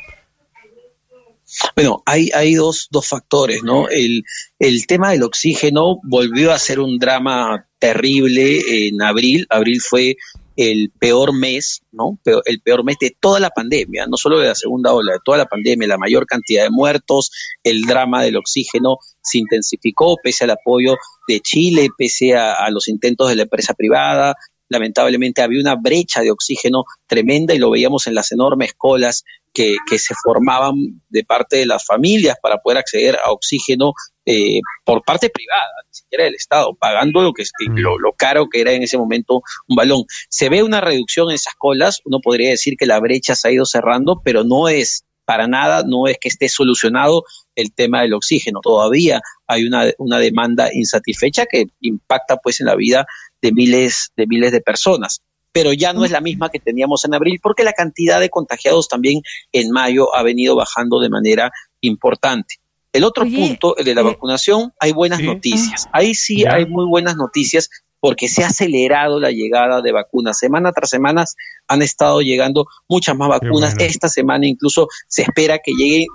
Bueno, 1.75 2.03
hay, 2.07 2.31
hay 2.35 2.55
dos, 2.55 2.89
dos 2.91 3.07
factores, 3.07 3.63
¿no? 3.63 3.89
El, 3.89 4.25
el 4.59 4.87
tema 4.87 5.11
del 5.11 5.23
oxígeno 5.23 6.01
volvió 6.05 6.53
a 6.53 6.59
ser 6.59 6.81
un 6.81 6.99
drama 6.99 7.67
terrible 7.79 8.87
en 8.87 9.03
abril. 9.03 9.47
Abril 9.51 9.81
fue 9.81 10.17
el 10.57 10.91
peor 10.99 11.35
mes, 11.35 11.83
¿no? 11.93 12.19
El 12.45 12.61
peor 12.61 12.85
mes 12.85 12.97
de 13.01 13.17
toda 13.19 13.41
la 13.41 13.51
pandemia, 13.51 14.07
no 14.07 14.17
solo 14.17 14.39
de 14.39 14.49
la 14.49 14.55
segunda 14.55 14.93
ola, 14.93 15.13
de 15.13 15.19
toda 15.25 15.39
la 15.39 15.47
pandemia, 15.47 15.89
la 15.89 15.99
mayor 15.99 16.27
cantidad 16.27 16.65
de 16.65 16.71
muertos, 16.71 17.31
el 17.65 17.83
drama 17.83 18.23
del 18.23 18.37
oxígeno 18.37 18.99
se 19.23 19.39
intensificó 19.39 20.17
pese 20.23 20.45
al 20.45 20.51
apoyo 20.51 20.97
de 21.27 21.41
Chile, 21.41 21.89
pese 21.97 22.35
a 22.35 22.69
los 22.71 22.89
intentos 22.89 23.29
de 23.29 23.37
la 23.37 23.43
empresa 23.45 23.73
privada, 23.73 24.35
lamentablemente 24.73 25.43
había 25.43 25.61
una 25.61 25.77
brecha 25.77 26.23
de 26.23 26.31
oxígeno 26.31 26.85
tremenda 27.07 27.55
y 27.55 27.59
lo 27.59 27.71
veíamos 27.71 28.07
en 28.07 28.15
las 28.15 28.33
enormes 28.33 28.73
colas 28.75 29.25
que, 29.53 29.77
se 29.99 30.15
formaban 30.25 30.75
de 31.11 31.25
parte 31.25 31.59
de 31.59 31.67
las 31.67 31.85
familias 31.85 32.37
para 32.43 32.59
poder 32.59 32.79
acceder 32.79 33.19
a 33.23 33.31
oxígeno 33.31 33.93
eh, 34.25 34.61
por 34.85 35.03
parte 35.05 35.29
privada, 35.29 35.71
ni 35.87 35.95
siquiera 35.95 36.25
del 36.25 36.35
Estado, 36.35 36.75
pagando 36.75 37.23
lo 37.23 37.33
que 37.33 37.43
mm. 37.43 37.77
lo, 37.79 37.99
lo, 37.99 38.13
caro 38.13 38.49
que 38.49 38.61
era 38.61 38.73
en 38.73 38.83
ese 38.83 38.97
momento 38.97 39.43
un 39.69 39.77
balón. 39.77 40.05
Se 40.29 40.49
ve 40.49 40.63
una 40.63 40.81
reducción 40.81 41.29
en 41.29 41.35
esas 41.35 41.55
colas, 41.55 42.01
uno 42.05 42.21
podría 42.23 42.51
decir 42.51 42.77
que 42.79 42.87
la 42.87 43.01
brecha 43.01 43.35
se 43.35 43.49
ha 43.49 43.53
ido 43.53 43.67
cerrando, 43.67 44.23
pero 44.25 44.45
no 44.45 44.69
es 44.69 45.05
para 45.25 45.47
nada, 45.47 45.85
no 45.87 46.07
es 46.07 46.19
que 46.19 46.29
esté 46.29 46.49
solucionado 46.49 47.25
el 47.55 47.73
tema 47.73 48.03
del 48.03 48.15
oxígeno. 48.15 48.61
Todavía 48.63 49.21
hay 49.47 49.67
una, 49.67 49.91
una 49.99 50.19
demanda 50.19 50.69
insatisfecha 50.73 51.47
que 51.47 51.67
impacta 51.81 52.37
pues 52.37 52.61
en 52.61 52.67
la 52.67 52.75
vida 52.75 53.07
de 53.41 53.53
miles 53.53 54.13
de 54.17 54.27
miles 54.27 54.53
de 54.53 54.61
personas 54.61 55.23
pero 55.53 55.73
ya 55.73 55.93
no 55.93 56.05
es 56.05 56.11
la 56.11 56.21
misma 56.21 56.51
que 56.51 56.59
teníamos 56.59 57.05
en 57.05 57.15
abril 57.15 57.39
porque 57.43 57.63
la 57.63 57.75
cantidad 57.75 58.21
de 58.21 58.31
contagiados 58.31 58.89
también 58.89 59.21
en 59.53 59.71
mayo 59.71 60.15
ha 60.15 60.23
venido 60.23 60.57
bajando 60.57 60.99
de 60.99 61.11
manera 61.11 61.53
importante. 61.81 62.57
El 62.93 63.05
otro 63.05 63.25
punto, 63.25 63.77
el 63.77 63.85
de 63.85 63.95
la 63.95 64.03
eh, 64.03 64.05
vacunación, 64.05 64.73
hay 64.79 64.93
buenas 64.93 65.21
noticias. 65.21 65.89
Ahí 65.93 66.15
sí 66.15 66.45
hay 66.45 66.67
muy 66.67 66.87
buenas 66.87 67.17
noticias 67.17 67.71
porque 68.03 68.27
se 68.27 68.43
ha 68.43 68.49
acelerado 68.49 69.21
la 69.21 69.31
llegada 69.31 69.81
de 69.81 69.93
vacunas. 69.93 70.37
Semana 70.37 70.73
tras 70.73 70.91
semana 70.91 71.25
han 71.69 71.83
estado 71.83 72.21
llegando 72.21 72.67
muchas 72.89 73.17
más 73.17 73.29
vacunas. 73.29 73.77
Esta 73.79 74.09
semana 74.09 74.45
incluso 74.45 74.89
se 75.07 75.23
espera 75.23 75.61
que 75.61 75.71
lleguen 75.71 76.09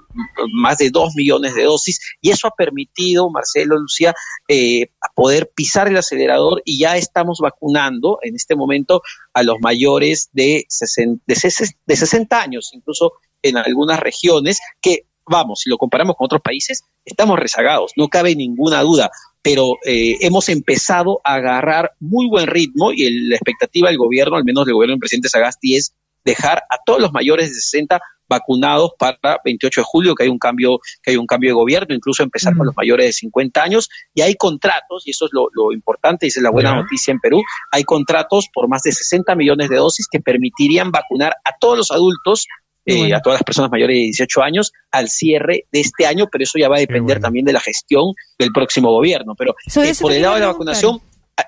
más 0.51 0.79
de 0.79 0.89
dos 0.89 1.13
millones 1.15 1.55
de 1.55 1.63
dosis 1.63 2.01
y 2.19 2.31
eso 2.31 2.45
ha 2.45 2.51
permitido, 2.51 3.29
Marcelo, 3.29 3.77
Lucía, 3.77 4.13
eh, 4.49 4.87
poder 5.15 5.49
pisar 5.55 5.87
el 5.87 5.95
acelerador 5.95 6.61
y 6.65 6.77
ya 6.77 6.97
estamos 6.97 7.39
vacunando 7.39 8.19
en 8.21 8.35
este 8.35 8.57
momento 8.57 9.01
a 9.33 9.43
los 9.43 9.55
mayores 9.61 10.27
de 10.33 10.65
60, 10.67 11.23
de 11.25 11.95
60 11.95 12.41
años, 12.41 12.71
incluso 12.73 13.13
en 13.41 13.55
algunas 13.55 14.01
regiones 14.01 14.59
que 14.81 15.05
vamos, 15.25 15.61
si 15.61 15.69
lo 15.69 15.77
comparamos 15.77 16.17
con 16.17 16.25
otros 16.25 16.41
países, 16.41 16.83
estamos 17.05 17.39
rezagados, 17.39 17.91
no 17.95 18.07
cabe 18.09 18.35
ninguna 18.35 18.81
duda 18.81 19.09
pero 19.41 19.75
eh, 19.85 20.17
hemos 20.21 20.49
empezado 20.49 21.21
a 21.23 21.35
agarrar 21.35 21.91
muy 21.99 22.27
buen 22.27 22.47
ritmo 22.47 22.91
y 22.91 23.27
la 23.27 23.35
expectativa 23.35 23.89
del 23.89 23.97
gobierno, 23.97 24.35
al 24.35 24.43
menos 24.43 24.65
del 24.65 24.75
gobierno 24.75 24.93
del 24.93 24.99
presidente 24.99 25.29
Sagasti, 25.29 25.75
es 25.75 25.93
dejar 26.25 26.63
a 26.69 26.77
todos 26.85 27.01
los 27.01 27.11
mayores 27.13 27.49
de 27.49 27.55
60 27.55 28.01
vacunados 28.29 28.91
para 28.99 29.39
28 29.43 29.81
de 29.81 29.85
julio, 29.85 30.15
que 30.15 30.23
hay 30.23 30.29
un 30.29 30.39
cambio, 30.39 30.79
que 31.01 31.11
hay 31.11 31.17
un 31.17 31.25
cambio 31.25 31.51
de 31.51 31.53
gobierno, 31.53 31.95
incluso 31.95 32.23
empezar 32.23 32.55
con 32.55 32.65
los 32.65 32.75
mayores 32.75 33.05
de 33.05 33.13
50 33.13 33.63
años, 33.63 33.89
y 34.13 34.21
hay 34.21 34.35
contratos, 34.35 35.07
y 35.07 35.11
eso 35.11 35.25
es 35.25 35.31
lo, 35.31 35.71
importante, 35.71 36.25
y 36.25 36.29
esa 36.29 36.39
es 36.39 36.43
la 36.43 36.51
buena 36.51 36.75
noticia 36.75 37.11
en 37.11 37.19
Perú, 37.19 37.41
hay 37.71 37.83
contratos 37.83 38.47
por 38.53 38.67
más 38.67 38.81
de 38.83 38.91
60 38.91 39.35
millones 39.35 39.69
de 39.69 39.77
dosis 39.77 40.07
que 40.11 40.19
permitirían 40.19 40.91
vacunar 40.91 41.35
a 41.43 41.51
todos 41.59 41.77
los 41.77 41.91
adultos 41.91 42.47
eh, 42.87 43.13
a 43.13 43.21
todas 43.21 43.39
las 43.39 43.43
personas 43.43 43.69
mayores 43.69 43.95
de 43.95 44.01
18 44.03 44.41
años 44.41 44.71
al 44.91 45.09
cierre 45.09 45.65
de 45.71 45.81
este 45.81 46.05
año, 46.05 46.27
pero 46.31 46.43
eso 46.43 46.57
ya 46.57 46.69
va 46.69 46.77
a 46.77 46.79
depender 46.79 47.19
también 47.19 47.45
de 47.45 47.51
la 47.51 47.59
gestión 47.59 48.13
del 48.39 48.51
próximo 48.53 48.91
gobierno. 48.91 49.35
Pero 49.35 49.55
eh, 49.75 49.93
por 49.99 50.13
el 50.13 50.21
lado 50.21 50.35
de 50.35 50.41
la 50.41 50.47
vacunación, 50.47 51.01
ah, 51.35 51.45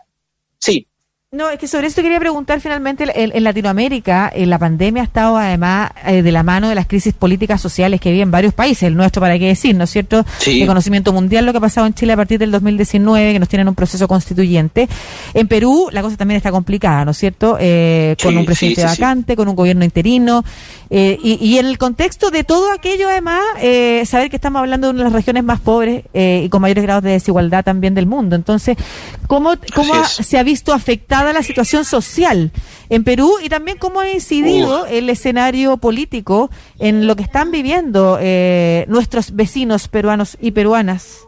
sí. 0.59 0.85
No, 1.31 1.47
es 1.51 1.59
que 1.59 1.67
sobre 1.67 1.85
esto 1.85 2.01
quería 2.01 2.19
preguntar 2.19 2.59
finalmente, 2.59 3.05
en, 3.13 3.43
Latinoamérica 3.43 4.31
en 4.33 4.49
la 4.49 4.57
pandemia 4.57 5.03
ha 5.03 5.05
estado 5.05 5.37
además 5.37 5.91
eh, 6.07 6.23
de 6.23 6.31
la 6.31 6.41
mano 6.41 6.69
de 6.69 6.73
las 6.73 6.87
crisis 6.87 7.13
políticas 7.13 7.61
sociales 7.61 8.01
que 8.01 8.11
viven 8.11 8.31
varios 8.31 8.55
países, 8.55 8.81
el 8.81 8.95
nuestro 8.95 9.21
para 9.21 9.37
qué 9.37 9.45
decir, 9.45 9.75
¿no 9.75 9.83
es 9.83 9.91
cierto? 9.91 10.25
Sí. 10.39 10.59
De 10.59 10.65
conocimiento 10.65 11.13
mundial 11.13 11.45
lo 11.45 11.51
que 11.51 11.59
ha 11.59 11.61
pasado 11.61 11.85
en 11.85 11.93
Chile 11.93 12.13
a 12.13 12.15
partir 12.15 12.39
del 12.39 12.49
2019, 12.49 13.33
que 13.33 13.37
nos 13.37 13.47
tienen 13.47 13.67
un 13.67 13.75
proceso 13.75 14.07
constituyente. 14.07 14.89
En 15.35 15.47
Perú 15.47 15.89
la 15.91 16.01
cosa 16.01 16.17
también 16.17 16.37
está 16.37 16.49
complicada, 16.49 17.05
¿no 17.05 17.11
es 17.11 17.17
cierto? 17.17 17.57
Eh, 17.59 18.15
con 18.23 18.35
un 18.35 18.43
presidente 18.43 18.83
vacante, 18.83 19.35
con 19.35 19.47
un 19.47 19.55
gobierno 19.55 19.85
interino, 19.85 20.43
eh, 20.89 21.15
y, 21.21 21.59
en 21.59 21.67
el 21.67 21.77
contexto 21.77 22.31
de 22.31 22.43
todo 22.43 22.71
aquello 22.71 23.07
además, 23.07 23.43
saber 24.07 24.31
que 24.31 24.37
estamos 24.37 24.61
hablando 24.61 24.87
de 24.87 24.93
una 24.93 25.03
de 25.03 25.09
las 25.11 25.13
regiones 25.13 25.43
más 25.43 25.59
pobres 25.59 26.05
y 26.11 26.49
con 26.49 26.63
mayores 26.63 26.83
grados 26.83 27.03
de 27.03 27.11
desigualdad 27.11 27.63
también 27.63 27.93
del 27.93 28.07
mundo. 28.07 28.35
Entonces, 28.35 28.75
¿cómo, 29.27 29.53
cómo 29.75 29.93
se 30.05 30.39
ha 30.39 30.41
visto 30.41 30.73
afectado 30.73 31.18
la 31.23 31.43
situación 31.43 31.85
social 31.85 32.51
en 32.89 33.03
Perú 33.03 33.37
y 33.43 33.49
también 33.49 33.77
cómo 33.77 33.99
ha 33.99 34.09
incidido 34.09 34.85
el 34.85 35.09
escenario 35.09 35.77
político 35.77 36.49
en 36.79 37.07
lo 37.07 37.15
que 37.15 37.23
están 37.23 37.51
viviendo 37.51 38.17
eh, 38.21 38.85
nuestros 38.87 39.35
vecinos 39.35 39.87
peruanos 39.87 40.37
y 40.41 40.51
peruanas. 40.51 41.27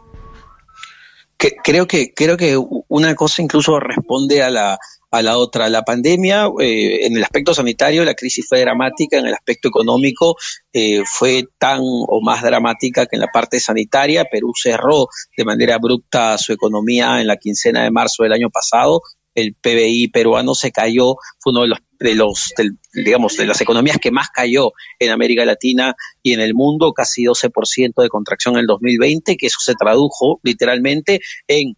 creo 1.64 1.86
que 1.86 2.12
creo 2.14 2.36
que 2.36 2.56
una 2.88 3.14
cosa 3.14 3.42
incluso 3.42 3.78
responde 3.80 4.42
a 4.42 4.50
la 4.50 4.78
a 5.12 5.22
la 5.22 5.38
otra. 5.38 5.68
La 5.68 5.82
pandemia, 5.82 6.48
eh, 6.58 7.06
en 7.06 7.16
el 7.16 7.22
aspecto 7.22 7.54
sanitario, 7.54 8.04
la 8.04 8.14
crisis 8.14 8.46
fue 8.48 8.60
dramática, 8.60 9.18
en 9.18 9.26
el 9.26 9.34
aspecto 9.34 9.68
económico 9.68 10.36
eh, 10.72 11.02
fue 11.04 11.44
tan 11.58 11.80
o 11.82 12.20
más 12.22 12.42
dramática 12.42 13.06
que 13.06 13.16
en 13.16 13.20
la 13.20 13.28
parte 13.28 13.60
sanitaria. 13.60 14.24
Perú 14.24 14.52
cerró 14.60 15.06
de 15.36 15.44
manera 15.44 15.76
abrupta 15.76 16.36
su 16.38 16.52
economía 16.52 17.20
en 17.20 17.26
la 17.26 17.36
quincena 17.36 17.84
de 17.84 17.90
marzo 17.90 18.22
del 18.24 18.32
año 18.32 18.50
pasado, 18.50 19.02
el 19.34 19.54
PBI 19.54 20.08
peruano 20.08 20.54
se 20.54 20.72
cayó, 20.72 21.16
fue 21.38 21.52
uno 21.52 21.62
de 21.62 21.68
los, 21.68 21.78
de 21.98 22.14
los 22.14 22.52
digamos, 22.92 23.36
de 23.36 23.46
las 23.46 23.60
economías 23.60 23.98
que 23.98 24.10
más 24.10 24.28
cayó 24.30 24.72
en 24.98 25.10
América 25.10 25.44
Latina 25.44 25.94
y 26.22 26.32
en 26.32 26.40
el 26.40 26.54
mundo, 26.54 26.92
casi 26.92 27.24
12% 27.24 28.02
de 28.02 28.08
contracción 28.08 28.54
en 28.54 28.60
el 28.60 28.66
2020, 28.66 29.36
que 29.36 29.46
eso 29.46 29.60
se 29.60 29.74
tradujo 29.74 30.40
literalmente 30.42 31.20
en 31.48 31.76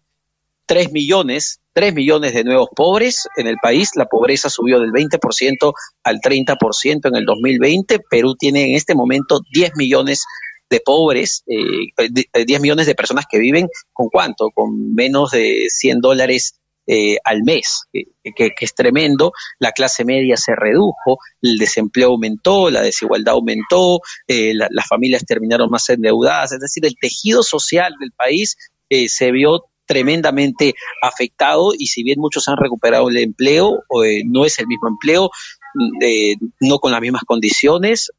3 0.65 0.91
millones, 0.91 1.59
3 1.73 1.93
millones 1.93 2.33
de 2.33 2.43
nuevos 2.43 2.69
pobres 2.75 3.27
en 3.37 3.47
el 3.47 3.57
país. 3.61 3.91
La 3.95 4.05
pobreza 4.05 4.49
subió 4.49 4.79
del 4.79 4.91
20% 4.91 5.73
al 6.03 6.19
30% 6.19 7.07
en 7.07 7.15
el 7.15 7.25
2020. 7.25 7.99
Perú 8.09 8.35
tiene 8.35 8.69
en 8.69 8.75
este 8.75 8.95
momento 8.95 9.41
10 9.53 9.73
millones 9.75 10.23
de 10.69 10.79
pobres, 10.79 11.43
eh, 11.47 12.45
10 12.45 12.61
millones 12.61 12.87
de 12.87 12.95
personas 12.95 13.25
que 13.29 13.37
viven 13.37 13.67
con 13.93 14.09
cuánto, 14.09 14.49
con 14.49 14.95
menos 14.95 15.31
de 15.31 15.67
100 15.69 16.01
dólares 16.01 16.59
eh, 16.87 17.17
al 17.23 17.41
mes, 17.41 17.85
que, 17.91 18.53
es 18.59 18.75
tremendo. 18.75 19.31
La 19.57 19.71
clase 19.71 20.05
media 20.05 20.37
se 20.37 20.55
redujo, 20.55 21.17
el 21.41 21.57
desempleo 21.57 22.09
aumentó, 22.09 22.69
la 22.69 22.81
desigualdad 22.81 23.33
aumentó, 23.33 24.01
eh, 24.27 24.53
las 24.53 24.87
familias 24.87 25.25
terminaron 25.25 25.69
más 25.71 25.89
endeudadas, 25.89 26.51
es 26.51 26.59
decir, 26.59 26.85
el 26.85 26.95
tejido 26.99 27.41
social 27.41 27.95
del 27.99 28.11
país 28.11 28.55
eh, 28.89 29.09
se 29.09 29.31
vio 29.31 29.63
tremendamente 29.87 30.75
afectado 31.01 31.71
y 31.77 31.87
si 31.87 32.03
bien 32.03 32.19
muchos 32.19 32.47
han 32.47 32.57
recuperado 32.57 33.09
el 33.09 33.17
empleo, 33.17 33.83
no 34.25 34.45
es 34.45 34.59
el 34.59 34.67
mismo 34.67 34.87
empleo, 34.87 35.29
mm, 35.75 36.45
no 36.61 36.79
con 36.79 36.91
las 36.91 37.01
mismas 37.01 37.23
condiciones, 37.23 38.11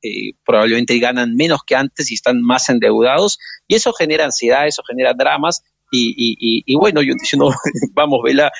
probablemente 0.44 0.99
ganan 0.99 1.35
menos 1.35 1.61
que 1.64 1.76
antes 1.76 2.11
y 2.11 2.14
están 2.14 2.40
más 2.40 2.68
endeudados 2.68 3.38
y 3.68 3.76
eso 3.76 3.92
genera 3.92 4.25
ansiedad, 4.25 4.66
eso 4.66 4.82
genera 4.88 5.12
dramas 5.14 5.62
y, 5.90 6.62
y, 6.66 6.74
bueno, 6.76 7.02
yo, 7.02 7.14
no, 7.38 7.50
vamos, 7.94 8.20
ve 8.24 8.34
la, 8.34 8.52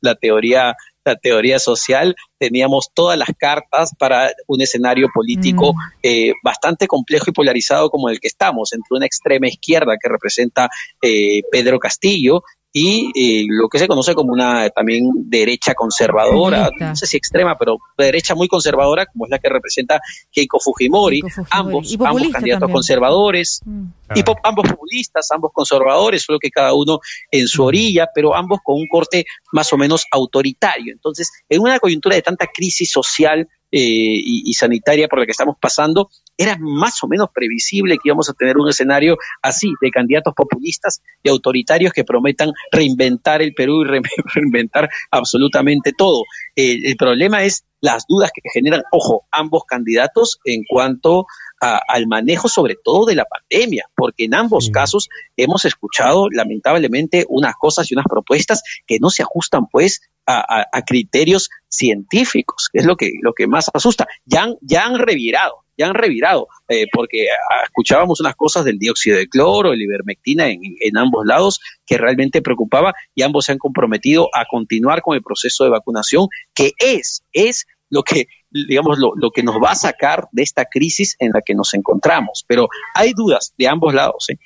la 0.00 0.14
teoría 0.14 0.74
la 1.04 1.16
teoría 1.16 1.58
social, 1.58 2.14
teníamos 2.38 2.90
todas 2.94 3.18
las 3.18 3.30
cartas 3.38 3.92
para 3.98 4.30
un 4.46 4.60
escenario 4.60 5.08
político 5.12 5.72
mm. 5.72 5.76
eh, 6.02 6.32
bastante 6.42 6.86
complejo 6.86 7.26
y 7.28 7.32
polarizado 7.32 7.90
como 7.90 8.08
el 8.08 8.20
que 8.20 8.28
estamos, 8.28 8.72
entre 8.72 8.96
una 8.96 9.06
extrema 9.06 9.48
izquierda 9.48 9.96
que 10.00 10.08
representa 10.08 10.68
eh, 11.02 11.42
Pedro 11.50 11.78
Castillo 11.78 12.42
y 12.72 13.10
eh, 13.14 13.46
lo 13.48 13.68
que 13.68 13.78
se 13.78 13.88
conoce 13.88 14.14
como 14.14 14.32
una 14.32 14.70
también 14.70 15.08
derecha 15.16 15.74
conservadora, 15.74 16.70
no 16.78 16.94
sé 16.94 17.06
si 17.06 17.16
extrema, 17.16 17.58
pero 17.58 17.78
derecha 17.98 18.34
muy 18.34 18.46
conservadora, 18.46 19.06
como 19.06 19.26
es 19.26 19.30
la 19.30 19.38
que 19.38 19.48
representa 19.48 20.00
Keiko 20.30 20.60
Fujimori, 20.60 21.20
ambos, 21.50 21.96
ambos 21.98 22.28
candidatos 22.32 22.70
conservadores, 22.70 23.60
mm. 23.64 23.84
y 24.14 24.22
ambos 24.44 24.68
populistas, 24.68 25.28
ambos 25.32 25.50
conservadores, 25.52 26.22
solo 26.22 26.38
que 26.38 26.50
cada 26.50 26.72
uno 26.72 27.00
en 27.30 27.48
su 27.48 27.64
orilla, 27.64 28.08
pero 28.14 28.36
ambos 28.36 28.60
con 28.62 28.76
un 28.76 28.86
corte 28.86 29.24
más 29.52 29.72
o 29.72 29.76
menos 29.76 30.04
autoritario. 30.12 30.92
Entonces, 30.92 31.30
en 31.48 31.62
una 31.62 31.80
coyuntura 31.80 32.14
de 32.14 32.22
tanta 32.22 32.46
crisis 32.46 32.90
social, 32.90 33.48
eh, 33.72 33.78
y, 34.24 34.52
sanitaria 34.54 35.06
por 35.06 35.20
la 35.20 35.26
que 35.26 35.30
estamos 35.30 35.54
pasando, 35.60 36.10
era 36.40 36.56
más 36.58 37.04
o 37.04 37.06
menos 37.06 37.28
previsible 37.34 37.96
que 37.96 38.08
íbamos 38.08 38.30
a 38.30 38.32
tener 38.32 38.56
un 38.56 38.68
escenario 38.68 39.18
así, 39.42 39.74
de 39.82 39.90
candidatos 39.90 40.32
populistas 40.34 41.02
y 41.22 41.28
autoritarios 41.28 41.92
que 41.92 42.02
prometan 42.02 42.52
reinventar 42.72 43.42
el 43.42 43.52
Perú 43.52 43.82
y 43.82 43.84
reinventar 44.34 44.88
absolutamente 45.10 45.92
todo. 45.92 46.24
Eh, 46.56 46.78
el 46.84 46.96
problema 46.96 47.44
es 47.44 47.64
las 47.82 48.06
dudas 48.08 48.30
que 48.34 48.40
generan, 48.52 48.82
ojo, 48.90 49.26
ambos 49.30 49.64
candidatos 49.66 50.38
en 50.44 50.64
cuanto 50.68 51.26
al 51.60 52.06
manejo 52.06 52.48
sobre 52.48 52.74
todo 52.82 53.04
de 53.04 53.14
la 53.14 53.26
pandemia, 53.26 53.84
porque 53.94 54.24
en 54.24 54.34
ambos 54.34 54.70
casos 54.70 55.10
hemos 55.36 55.66
escuchado 55.66 56.28
lamentablemente 56.30 57.26
unas 57.28 57.54
cosas 57.56 57.90
y 57.90 57.94
unas 57.94 58.06
propuestas 58.08 58.62
que 58.86 58.98
no 58.98 59.10
se 59.10 59.22
ajustan 59.22 59.66
pues 59.70 60.00
a, 60.26 60.82
criterios 60.86 61.50
científicos, 61.68 62.68
que 62.72 62.78
es 62.78 62.86
lo 62.86 62.96
que, 62.96 63.10
lo 63.20 63.34
que 63.34 63.46
más 63.46 63.70
asusta. 63.74 64.06
Ya 64.24 64.44
han, 64.44 64.54
ya 64.62 64.86
han 64.86 64.98
revirado, 64.98 65.64
ya 65.80 65.86
han 65.86 65.94
revirado, 65.94 66.46
eh, 66.68 66.86
porque 66.92 67.28
ah, 67.30 67.62
escuchábamos 67.64 68.20
unas 68.20 68.36
cosas 68.36 68.66
del 68.66 68.78
dióxido 68.78 69.16
de 69.16 69.28
cloro, 69.28 69.72
el 69.72 69.80
ivermectina 69.80 70.48
en, 70.48 70.60
en, 70.62 70.96
ambos 70.98 71.24
lados, 71.24 71.58
que 71.86 71.96
realmente 71.96 72.42
preocupaba 72.42 72.92
y 73.14 73.22
ambos 73.22 73.46
se 73.46 73.52
han 73.52 73.58
comprometido 73.58 74.28
a 74.34 74.44
continuar 74.44 75.00
con 75.00 75.16
el 75.16 75.22
proceso 75.22 75.64
de 75.64 75.70
vacunación, 75.70 76.28
que 76.54 76.72
es, 76.78 77.22
es 77.32 77.66
lo 77.88 78.02
que, 78.02 78.26
digamos, 78.50 78.98
lo, 78.98 79.12
lo 79.16 79.30
que 79.30 79.42
nos 79.42 79.56
va 79.56 79.70
a 79.70 79.74
sacar 79.74 80.28
de 80.32 80.42
esta 80.42 80.66
crisis 80.66 81.16
en 81.18 81.32
la 81.32 81.40
que 81.40 81.54
nos 81.54 81.72
encontramos. 81.72 82.44
Pero 82.46 82.68
hay 82.94 83.14
dudas 83.14 83.54
de 83.56 83.66
ambos 83.66 83.94
lados. 83.94 84.28
¿eh? 84.28 84.38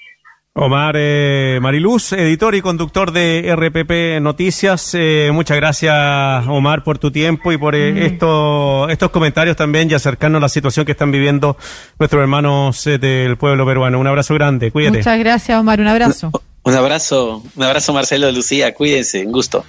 Omar 0.57 0.95
eh, 0.97 1.59
Mariluz, 1.61 2.13
editor 2.13 2.55
y 2.55 2.63
conductor 2.63 3.11
de 3.11 3.53
RPP 3.57 4.23
Noticias. 4.23 4.93
Eh, 4.95 5.31
muchas 5.33 5.57
gracias, 5.57 6.47
Omar, 6.47 6.85
por 6.85 6.97
tu 6.99 7.11
tiempo 7.11 7.51
y 7.51 7.57
por 7.57 7.75
eh, 7.75 8.07
estos 8.07 9.11
comentarios 9.11 9.57
también 9.57 9.91
y 9.91 9.95
acercarnos 9.95 10.39
a 10.39 10.43
la 10.43 10.49
situación 10.49 10.87
que 10.87 10.93
están 10.93 11.11
viviendo 11.11 11.57
nuestros 11.99 12.23
hermanos 12.23 12.85
del 12.85 13.37
pueblo 13.37 13.67
peruano. 13.67 13.99
Un 13.99 14.07
abrazo 14.07 14.33
grande, 14.35 14.71
cuídate. 14.71 14.99
Muchas 14.99 15.19
gracias, 15.19 15.59
Omar, 15.59 15.81
un 15.81 15.89
abrazo. 15.89 16.31
Un 16.63 16.75
abrazo, 16.75 17.43
un 17.57 17.63
abrazo, 17.65 17.93
Marcelo, 17.93 18.31
Lucía, 18.31 18.73
cuídense, 18.75 19.27
un 19.27 19.33
gusto. 19.33 19.65